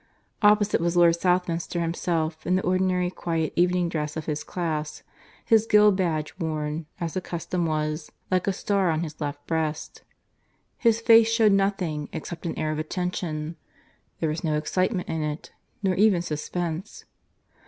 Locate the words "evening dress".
3.55-4.17